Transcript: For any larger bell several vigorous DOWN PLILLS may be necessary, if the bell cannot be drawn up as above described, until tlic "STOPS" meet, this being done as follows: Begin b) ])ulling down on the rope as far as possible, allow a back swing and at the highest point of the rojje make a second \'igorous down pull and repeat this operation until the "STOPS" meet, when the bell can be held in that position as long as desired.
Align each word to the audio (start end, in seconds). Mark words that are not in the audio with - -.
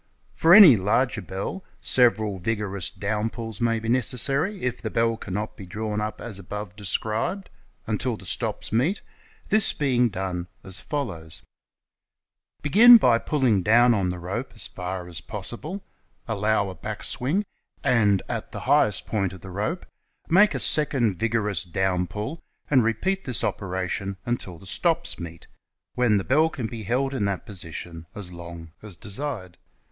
For 0.33 0.55
any 0.55 0.77
larger 0.77 1.21
bell 1.21 1.63
several 1.79 2.39
vigorous 2.39 2.89
DOWN 2.89 3.29
PLILLS 3.29 3.61
may 3.61 3.77
be 3.77 3.87
necessary, 3.87 4.63
if 4.63 4.81
the 4.81 4.89
bell 4.89 5.15
cannot 5.15 5.55
be 5.55 5.67
drawn 5.67 6.01
up 6.01 6.19
as 6.19 6.39
above 6.39 6.75
described, 6.75 7.51
until 7.85 8.17
tlic 8.17 8.25
"STOPS" 8.25 8.71
meet, 8.71 9.01
this 9.49 9.73
being 9.73 10.09
done 10.09 10.47
as 10.63 10.79
follows: 10.79 11.43
Begin 12.63 12.97
b) 12.97 13.05
])ulling 13.05 13.63
down 13.63 13.93
on 13.93 14.09
the 14.09 14.17
rope 14.17 14.53
as 14.55 14.65
far 14.65 15.07
as 15.07 15.21
possible, 15.21 15.83
allow 16.27 16.69
a 16.69 16.73
back 16.73 17.03
swing 17.03 17.45
and 17.83 18.23
at 18.27 18.51
the 18.51 18.61
highest 18.61 19.05
point 19.05 19.33
of 19.33 19.41
the 19.41 19.49
rojje 19.51 19.83
make 20.29 20.55
a 20.55 20.59
second 20.59 21.19
\'igorous 21.21 21.63
down 21.63 22.07
pull 22.07 22.41
and 22.71 22.83
repeat 22.83 23.21
this 23.21 23.43
operation 23.43 24.17
until 24.25 24.57
the 24.57 24.65
"STOPS" 24.65 25.19
meet, 25.19 25.45
when 25.93 26.17
the 26.17 26.23
bell 26.23 26.49
can 26.49 26.65
be 26.65 26.81
held 26.81 27.13
in 27.13 27.25
that 27.25 27.45
position 27.45 28.07
as 28.15 28.33
long 28.33 28.71
as 28.81 28.95
desired. 28.95 29.59